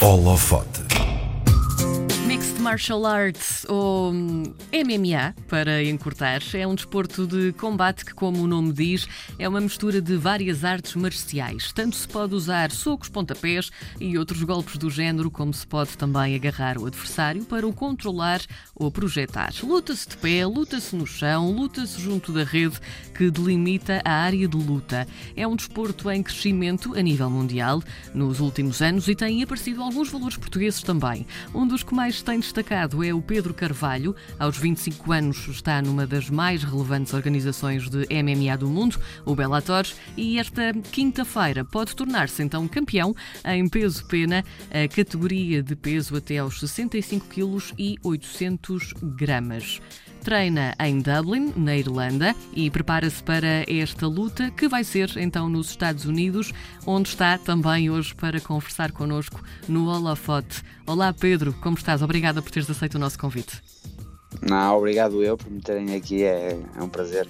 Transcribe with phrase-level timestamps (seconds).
[0.00, 0.85] Holofote.
[2.66, 8.72] Martial Arts, ou MMA, para encurtar, é um desporto de combate que, como o nome
[8.72, 9.06] diz,
[9.38, 11.70] é uma mistura de várias artes marciais.
[11.70, 16.34] Tanto se pode usar socos, pontapés e outros golpes do género, como se pode também
[16.34, 18.40] agarrar o adversário para o controlar
[18.74, 19.52] ou projetar.
[19.62, 22.80] Luta-se de pé, luta-se no chão, luta-se junto da rede
[23.16, 25.06] que delimita a área de luta.
[25.36, 27.80] É um desporto em crescimento a nível mundial
[28.12, 31.24] nos últimos anos e têm aparecido alguns valores portugueses também.
[31.54, 32.55] Um dos que mais tem destacado
[33.04, 34.14] é o Pedro Carvalho.
[34.38, 39.86] Aos 25 anos está numa das mais relevantes organizações de MMA do mundo, o Bellator,
[40.16, 46.60] e esta quinta-feira pode tornar-se então campeão em peso-pena, a categoria de peso até aos
[46.60, 49.80] 65 kg e 800 gramas
[50.26, 55.70] treina em Dublin, na Irlanda, e prepara-se para esta luta que vai ser então nos
[55.70, 56.52] Estados Unidos,
[56.84, 60.64] onde está também hoje para conversar connosco no Holofote.
[60.84, 62.02] Olá Pedro, como estás?
[62.02, 63.62] Obrigada por teres aceito o nosso convite.
[64.42, 67.28] Não, obrigado eu por me terem aqui, é, é um prazer.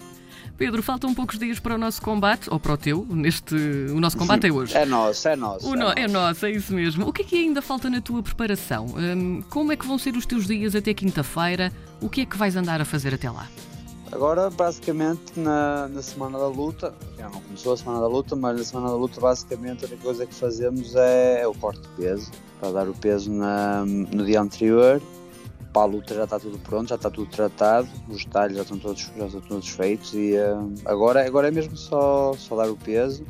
[0.56, 3.54] Pedro, faltam poucos dias para o nosso combate, ou para o teu, neste.
[3.54, 4.76] O nosso combate é hoje.
[4.76, 5.68] É nosso, é nosso.
[5.68, 5.84] O é, no...
[5.84, 5.98] nosso.
[5.98, 7.06] é nosso, é isso mesmo.
[7.06, 8.86] O que é que ainda falta na tua preparação?
[8.86, 11.70] Hum, como é que vão ser os teus dias até quinta-feira?
[12.00, 13.46] O que é que vais andar a fazer até lá?
[14.12, 18.56] Agora, basicamente, na, na semana da luta, já não começou a semana da luta, mas
[18.56, 21.88] na semana da luta, basicamente, a única coisa que fazemos é, é o corte de
[21.88, 25.02] peso, para dar o peso na, no dia anterior.
[25.72, 28.78] Para a luta já está tudo pronto, já está tudo tratado, os detalhes já estão
[28.78, 32.76] todos, já estão todos feitos e uh, agora, agora é mesmo só, só dar o
[32.76, 33.26] peso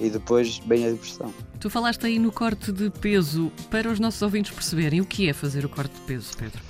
[0.00, 1.32] e depois bem a diversão.
[1.60, 5.32] Tu falaste aí no corte de peso, para os nossos ouvintes perceberem o que é
[5.32, 6.60] fazer o corte de peso, Pedro.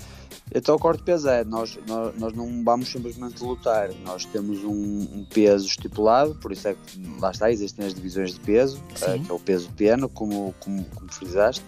[0.53, 4.65] Então o corte de peso é, nós, nós, nós não vamos simplesmente lutar, nós temos
[4.65, 8.79] um, um, peso estipulado, por isso é que lá está, existem as divisões de peso,
[8.79, 11.65] uh, que é o peso piano, como, como, como frisaste,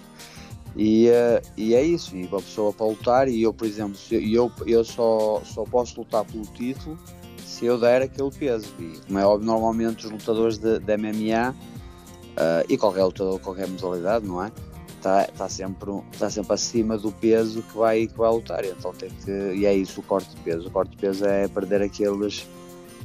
[0.76, 4.50] e, uh, e é isso, e uma pessoa para lutar, e eu, por exemplo, eu,
[4.66, 6.98] eu só, só posso lutar pelo título
[7.44, 11.50] se eu der aquele peso, e como é óbvio, normalmente os lutadores de, de MMA,
[11.50, 14.50] uh, e qualquer lutador, qualquer modalidade, não é?
[14.96, 19.10] Está, tá sempre, tá sempre acima do peso que vai, que vai lutar, então tem
[19.10, 22.46] que, e é isso o corte de peso, o corte de peso é perder aqueles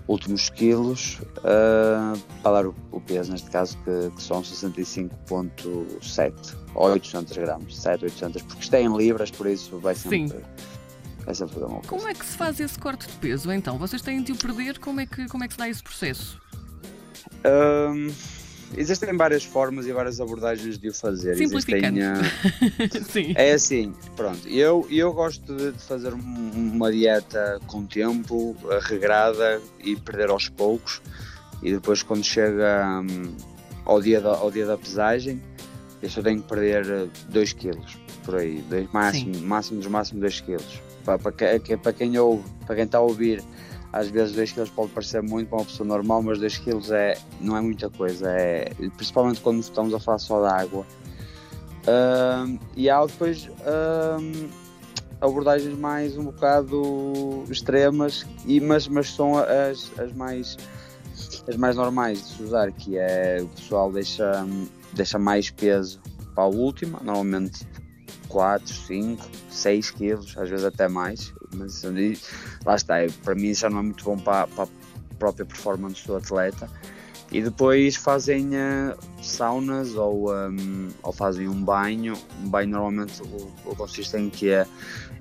[0.07, 6.89] últimos quilos uh, para dar o, o, peso, neste caso que, que são 65.7 ou
[6.91, 10.33] 800 gramas, 7, 800, porque isto é em libras, por isso vai sempre, Sim.
[11.25, 11.87] vai sempre uma coisa.
[11.87, 13.77] Como é que se faz esse corte de peso então?
[13.77, 16.39] Vocês têm de o perder, como é que, como é que se dá esse processo?
[17.45, 18.09] Um,
[18.75, 21.35] existem várias formas e várias abordagens de o fazer.
[21.35, 21.99] Simplificando.
[21.99, 23.33] Existem, uh, Sim.
[23.35, 30.29] É assim, pronto, eu, eu gosto de fazer uma dieta com tempo, regrada e perder
[30.29, 31.01] aos poucos
[31.61, 33.35] e depois quando chega um,
[33.85, 35.41] ao, dia da, ao dia da pesagem
[36.01, 39.41] eu só tenho que perder 2 kg por aí, dois, máximo, Sim.
[39.45, 40.57] máximo dos máximos 2 kg.
[41.05, 41.33] Para, para,
[41.81, 43.41] para quem ouve, para quem está a ouvir,
[43.91, 47.17] às vezes 2 kg pode parecer muito para uma pessoa normal, mas 2 kg é,
[47.39, 50.85] não é muita coisa, é, principalmente quando estamos a falar só da água.
[51.87, 54.49] Um, e há depois um,
[55.21, 60.57] abordagens mais um bocado extremas, e, mas, mas são as, as, mais,
[61.47, 64.45] as mais normais de se usar, que é o pessoal deixa,
[64.93, 66.01] deixa mais peso
[66.35, 67.65] para a última, normalmente
[68.27, 71.83] 4, 5, 6 quilos, às vezes até mais, mas
[72.65, 74.67] lá está, para mim já não é muito bom para, para a
[75.17, 76.69] própria performance do atleta.
[77.29, 82.13] E depois fazem uh, saunas ou, um, ou fazem um banho.
[82.41, 84.65] Um banho normalmente o, o consiste em que é,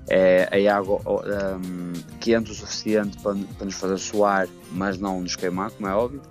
[0.09, 5.35] é a água um, quente o suficiente para, para nos fazer suar, mas não nos
[5.35, 6.21] queimar, como é óbvio.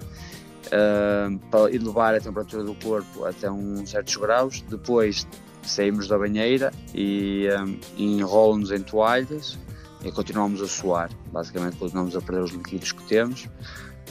[0.66, 4.62] Uh, para elevar a temperatura do corpo até uns certos graus.
[4.62, 5.26] Depois
[5.62, 9.58] saímos da banheira e, um, e enrolam-nos em toalhas
[10.04, 11.10] e continuamos a suar.
[11.32, 13.48] Basicamente, continuamos a perder os líquidos que temos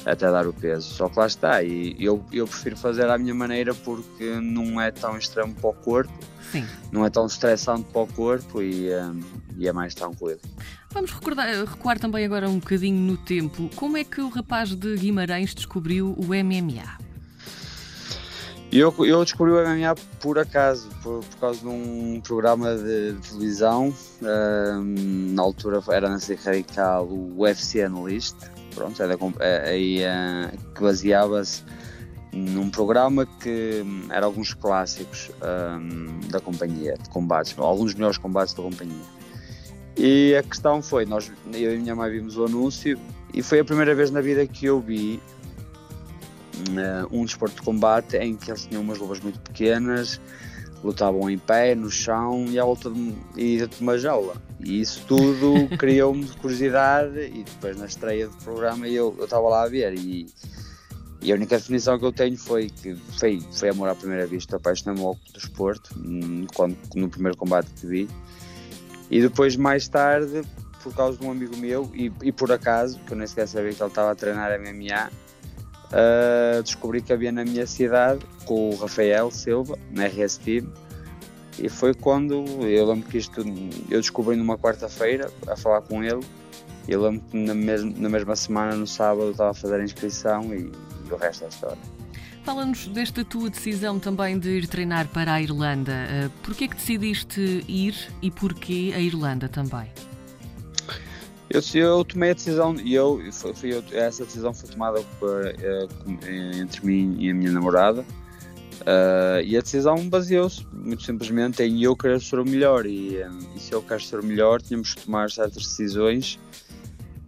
[0.06, 0.94] até dar o peso.
[0.94, 4.92] Só que lá está, e eu, eu prefiro fazer à minha maneira porque não é
[4.92, 6.14] tão extremo para o corpo,
[6.52, 6.66] Sim.
[6.92, 9.20] não é tão estressante para o corpo e, um,
[9.58, 10.40] e é mais tranquilo.
[10.92, 13.70] Vamos recordar, recuar também agora um bocadinho no tempo.
[13.76, 17.06] Como é que o rapaz de Guimarães descobriu o MMA?
[18.72, 23.30] Eu, eu descobri o MMA por acaso, por, por causa de um programa de, de
[23.30, 23.94] televisão.
[24.22, 28.36] Um, na altura era na Radical o UFC Analyst,
[28.76, 31.64] pronto, era, é, é, que baseava-se
[32.32, 38.54] num programa que era alguns clássicos um, da companhia de combates, alguns dos melhores combates
[38.54, 39.06] da companhia.
[39.98, 43.00] E a questão foi, nós, eu e minha mãe vimos o anúncio
[43.34, 45.22] e foi a primeira vez na vida que eu vi
[47.12, 50.20] um desporto de combate em que eles tinham umas luvas muito pequenas,
[50.86, 54.36] lutavam em pé, no chão e à volta de, e dentro de uma jaula.
[54.60, 59.68] E isso tudo criou-me curiosidade e depois na estreia do programa eu estava lá a
[59.68, 60.28] ver e,
[61.22, 64.58] e, a única definição que eu tenho foi que foi, foi amor à primeira vista,
[64.58, 68.10] apaixonei-me logo do esporte hum, quando, no primeiro combate que vi.
[69.10, 70.44] E depois mais tarde,
[70.84, 73.74] por causa de um amigo meu e, e por acaso, que eu nem sequer sabia
[73.74, 75.10] que ele estava a treinar MMA,
[75.92, 80.68] uh, descobri que havia na minha cidade com o Rafael Silva, na RS Team,
[81.58, 83.42] e foi quando eu lembro que isto
[83.90, 86.20] eu descobri numa quarta-feira a falar com ele.
[86.88, 90.54] Eu lembro que na, mesma, na mesma semana, no sábado, estava a fazer a inscrição
[90.54, 90.72] e,
[91.08, 91.78] e o resto é história.
[92.44, 95.94] Fala-nos desta tua decisão também de ir treinar para a Irlanda.
[95.94, 99.90] Uh, porquê que decidiste ir e porquê a Irlanda também?
[101.50, 106.86] Eu, eu tomei a decisão e eu, foi, essa decisão foi tomada por, uh, entre
[106.86, 108.02] mim e a minha namorada.
[108.82, 112.86] Uh, e a decisão baseou-se muito simplesmente em eu querer ser o melhor.
[112.86, 113.18] E,
[113.56, 116.40] e, se eu quero ser o melhor tínhamos que tomar certas decisões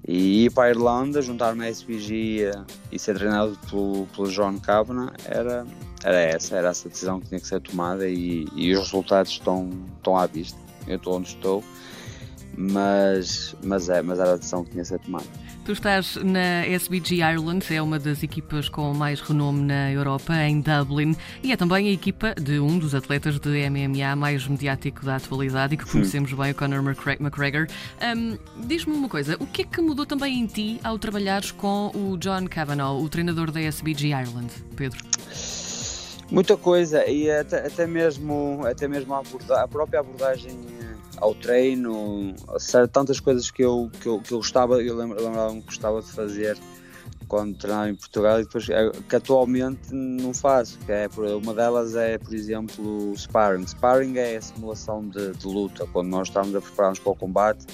[0.07, 2.51] e ir para a Irlanda, juntar-me à SPG
[2.91, 5.13] e ser treinado pelo, pelo John Kavanagh.
[5.25, 5.65] Era,
[6.03, 9.69] era essa, era essa decisão que tinha que ser tomada e, e os resultados estão,
[9.97, 10.57] estão à vista.
[10.87, 11.63] Eu estou onde estou
[12.57, 15.25] mas, mas, é, mas era a decisão que tinha ser tomada.
[15.63, 20.61] Tu estás na SBG Ireland, é uma das equipas com mais renome na Europa, em
[20.61, 25.17] Dublin, e é também a equipa de um dos atletas de MMA mais mediático da
[25.17, 26.37] atualidade e que conhecemos Sim.
[26.37, 26.79] bem, o Conor
[27.19, 27.67] McGregor.
[28.01, 31.91] Um, Diz-me uma coisa, o que é que mudou também em ti ao trabalhares com
[31.93, 34.99] o John Kavanagh, o treinador da SBG Ireland, Pedro?
[36.31, 40.57] Muita coisa, e até, até mesmo, até mesmo a, aborda a própria abordagem
[41.17, 42.33] ao treino,
[42.91, 46.57] tantas coisas que eu, que eu, que eu gostava, eu lembrava-me que gostava de fazer
[47.27, 51.09] quando treinava em Portugal e depois é, que atualmente não faço, que é
[51.41, 53.67] uma delas é por exemplo sparring.
[53.67, 57.65] Sparring é a simulação de, de luta, quando nós estamos a preparar-nos para o combate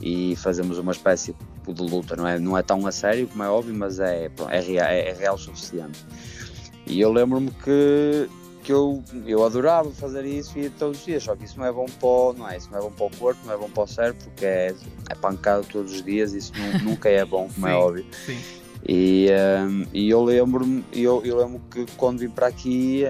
[0.00, 1.34] e fazemos uma espécie
[1.66, 4.72] de luta, não é, não é tão a sério como é óbvio, mas é, é,
[4.76, 6.04] é, é real o suficiente.
[6.86, 8.28] E eu lembro-me que
[8.66, 11.72] que eu, eu adorava fazer isso e todos os dias, só que isso não é
[11.72, 13.84] bom para não é, isso não é bom para o corpo, não é bom para
[13.84, 14.74] o cérebro, porque é,
[15.08, 18.06] é pancada todos os dias, isso não, nunca é bom, como é sim, é óbvio.
[18.26, 18.38] Sim.
[18.88, 19.28] E,
[19.68, 23.04] um, e eu lembro-me, eu, eu lembro que quando vim para aqui,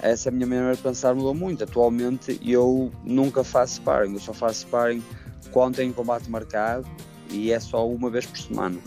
[0.00, 1.64] essa minha maneira de pensar mudou muito.
[1.64, 5.02] Atualmente eu nunca faço sparring, eu só faço sparring
[5.50, 6.86] quando tenho combate marcado
[7.28, 8.78] e é só uma vez por semana.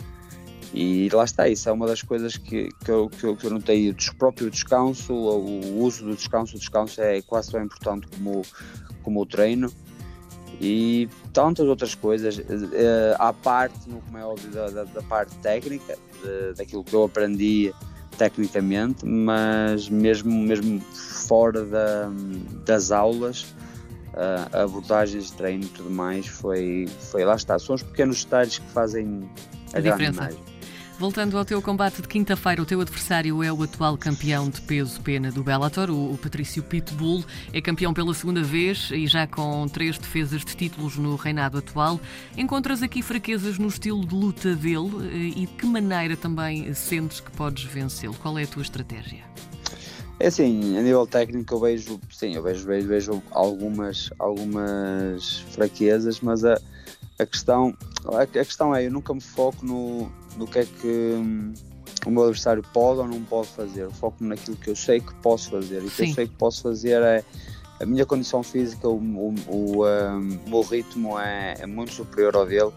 [0.74, 3.50] E lá está, isso é uma das coisas que, que, eu, que, eu, que eu
[3.50, 8.42] notei, o próprio descanso, o uso do descanso, o descanso é quase tão importante como,
[9.02, 9.72] como o treino
[10.60, 12.42] e tantas outras coisas, uh,
[13.18, 17.74] à parte, como é óbvio, da, da, da parte técnica, de, daquilo que eu aprendi
[18.16, 22.10] tecnicamente, mas mesmo, mesmo fora da,
[22.64, 23.42] das aulas,
[24.14, 27.58] uh, abordagens de treino e tudo mais, foi, foi lá está.
[27.58, 29.28] São os pequenos detalhes que fazem
[29.74, 30.22] a, a diferença.
[30.22, 30.55] Imagem.
[30.98, 35.30] Voltando ao teu combate de quinta-feira, o teu adversário é o atual campeão de peso-pena
[35.30, 37.22] do Bellator, o, o Patrício Pitbull.
[37.52, 42.00] É campeão pela segunda vez e já com três defesas de títulos no reinado atual.
[42.34, 47.20] Encontras aqui fraquezas no estilo de luta dele eh, e de que maneira também sentes
[47.20, 48.14] que podes vencê-lo?
[48.14, 49.22] Qual é a tua estratégia?
[50.18, 56.22] É assim, a nível técnico eu vejo, sim, eu vejo, vejo, vejo algumas, algumas fraquezas,
[56.22, 56.58] mas a,
[57.18, 60.86] a questão, a, a questão é, eu nunca me foco no, no que é que
[60.86, 61.52] hum,
[62.06, 63.90] o meu adversário pode ou não pode fazer.
[63.90, 65.82] Foco-me naquilo que eu sei que posso fazer.
[65.82, 67.24] E o que eu sei que posso fazer é
[67.80, 72.34] a minha condição física, o, o, o, um, o meu ritmo é, é, muito superior
[72.36, 72.72] ao dele.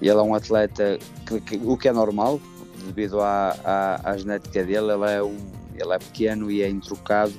[0.00, 2.40] E ele é um atleta que, que o que é normal,
[2.86, 5.36] devido à, à, à genética dele, ele é, um,
[5.74, 7.34] ele é pequeno e é introcado.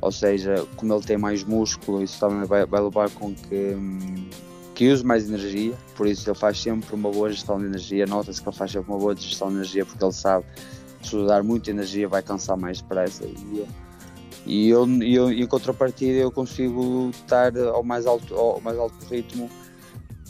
[0.00, 3.74] Ou seja, como ele tem mais músculo, isso também vai, vai levar com que.
[3.74, 4.28] Hum,
[4.76, 8.04] que use mais energia, por isso ele faz sempre uma boa gestão de energia.
[8.04, 10.44] Nota-se que ele faz sempre uma boa gestão de energia porque ele sabe
[11.00, 13.24] que se usar muita energia vai cansar mais depressa.
[13.24, 13.66] E,
[14.44, 19.48] e eu, eu, em contrapartida, eu consigo estar ao mais alto, ao mais alto ritmo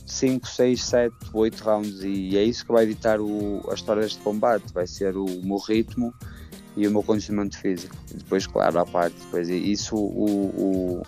[0.07, 4.21] 5, 6, 7, 8 rounds e é isso que vai editar o, a história deste
[4.21, 6.15] combate, vai ser o, o meu ritmo
[6.77, 7.97] e o meu condicionamento físico.
[8.13, 11.03] E depois, claro, à parte, depois isso o, o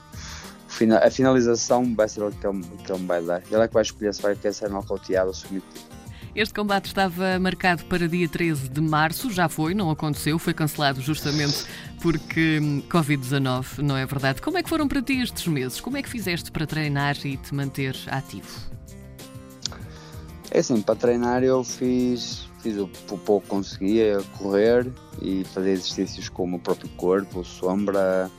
[1.03, 3.43] a finalização vai ser o que ele, que ele vai dar.
[3.51, 5.99] Ele é que vai escolher se vai querer ser nocauteado ou submetido.
[6.35, 11.01] Este combate estava marcado para dia 13 de março, já foi, não aconteceu, foi cancelado
[11.01, 11.65] justamente
[12.01, 14.41] porque hum, Covid-19, não é verdade?
[14.41, 15.81] Como é que foram para ti estes meses?
[15.81, 18.69] Como é que fizeste para treinar e te manter ativo?
[20.51, 24.87] É assim, para treinar eu fiz, fiz o pouco que conseguia, correr
[25.21, 28.31] e fazer exercícios como o próprio corpo, sombra,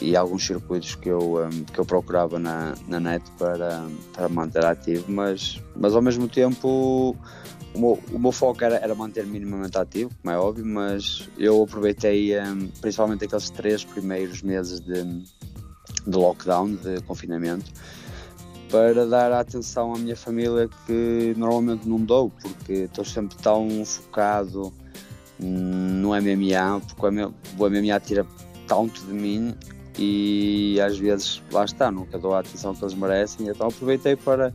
[0.00, 4.64] e alguns circuitos que eu, um, que eu procurava na, na net para, para manter
[4.64, 7.16] ativo, mas, mas ao mesmo tempo
[7.74, 11.62] o meu, o meu foco era, era manter minimamente ativo, como é óbvio, mas eu
[11.62, 17.70] aproveitei um, principalmente aqueles três primeiros meses de, de lockdown, de confinamento,
[18.70, 24.72] para dar atenção à minha família que normalmente não dou, porque estou sempre tão focado
[25.38, 27.06] no MMA, porque
[27.58, 28.26] o MMA tira
[28.66, 29.54] tanto de mim
[29.98, 34.52] e às vezes lá está, nunca dou a atenção que eles merecem, então aproveitei para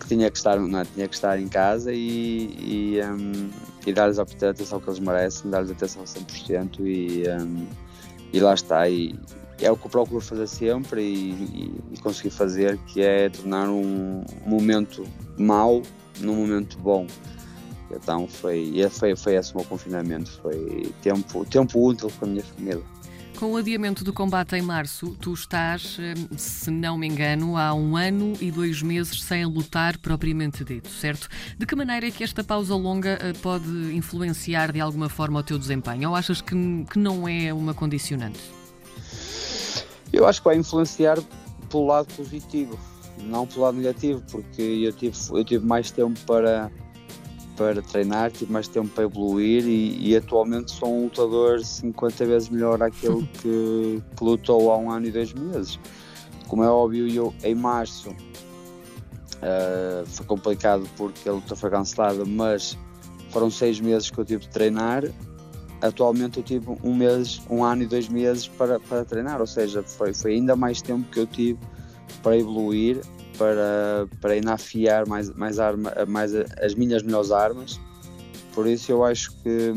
[0.00, 3.50] que tinha que estar, não, tinha que estar em casa e, e, um,
[3.86, 7.66] e dar-lhes a atenção que eles merecem, dar-lhes atenção 100% e, um,
[8.32, 8.88] e lá está.
[8.88, 9.14] E,
[9.60, 14.24] é o que eu procuro fazer sempre e, e, conseguir fazer, que é tornar um
[14.46, 15.04] momento
[15.36, 15.82] mau
[16.20, 17.06] num momento bom.
[17.90, 22.44] Então foi, foi, foi esse o meu confinamento, foi tempo, tempo útil com a minha
[22.44, 22.82] família.
[23.38, 27.72] Com o adiamento do combate em março, tu estás, hum, se não me engano, há
[27.72, 31.28] um ano e dois meses sem lutar propriamente dito, certo?
[31.56, 35.42] De que maneira é que esta pausa longa eh, pode influenciar de alguma forma o
[35.44, 36.08] teu desempenho?
[36.08, 36.52] Ou achas que,
[36.90, 38.40] que não é uma condicionante?
[40.12, 41.16] Eu acho que vai influenciar
[41.70, 42.76] pelo lado positivo,
[43.22, 46.72] não pelo lado negativo, porque eu tive, eu tive mais tempo para
[47.58, 52.48] para treinar, tive mais tempo para evoluir e, e atualmente sou um lutador 50 vezes
[52.48, 55.78] melhor àquele que, que, lutou há um ano e dois meses.
[56.46, 62.78] Como é óbvio, eu em março uh, foi complicado porque a luta foi cancelada, mas
[63.30, 65.02] foram seis meses que eu tive de treinar.
[65.82, 69.82] Atualmente eu tive um mês, um ano e dois meses para, para treinar, ou seja,
[69.82, 71.58] foi, foi ainda mais tempo que eu tive
[72.22, 73.00] para evoluir
[73.38, 77.80] para, para ainda afiar mais, mais, arma, mais as minhas melhores armas.
[78.52, 79.72] Por isso eu acho que,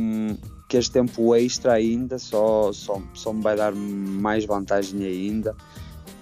[0.67, 5.55] que este tempo extra ainda só, só, só me vai dar mais vantagem ainda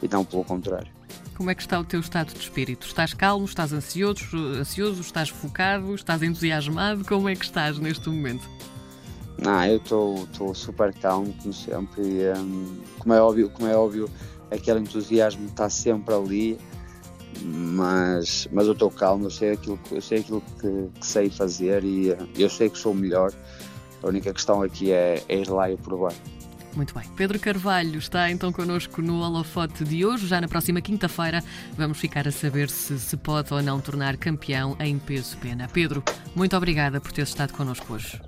[0.03, 0.91] e não pelo contrário.
[1.35, 2.85] Como é que está o teu estado de espírito?
[2.85, 7.05] Estás calmo, estás ansioso, ansioso estás focado, estás entusiasmado?
[7.05, 8.45] Como é que estás neste momento?
[9.41, 12.01] Não, eu estou super calmo, como sempre.
[12.01, 14.09] E, um, como, é óbvio, como é óbvio,
[14.51, 16.59] aquele entusiasmo está sempre ali
[17.43, 21.83] mas, mas eu estou calmo, eu sei aquilo, eu sei aquilo que, que, sei fazer
[21.83, 23.31] e eu sei que sou o melhor.
[24.01, 26.13] A única questão aqui é, é ir lá e provar.
[26.75, 27.03] Muito bem.
[27.15, 30.27] Pedro Carvalho está então connosco no holofote de hoje.
[30.27, 31.43] Já na próxima quinta-feira
[31.75, 35.67] vamos ficar a saber se se pode ou não tornar campeão em peso pena.
[35.67, 36.03] Pedro,
[36.35, 38.21] muito obrigada por ter estado connosco hoje.